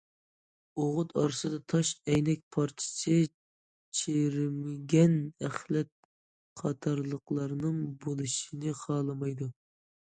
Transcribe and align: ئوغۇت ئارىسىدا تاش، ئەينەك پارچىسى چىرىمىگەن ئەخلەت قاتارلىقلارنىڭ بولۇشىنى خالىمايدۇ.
ئوغۇت 0.83 1.11
ئارىسىدا 1.23 1.59
تاش، 1.73 1.91
ئەينەك 2.13 2.41
پارچىسى 2.57 3.17
چىرىمىگەن 4.01 5.15
ئەخلەت 5.47 5.93
قاتارلىقلارنىڭ 6.65 7.81
بولۇشىنى 8.09 8.77
خالىمايدۇ. 8.85 9.55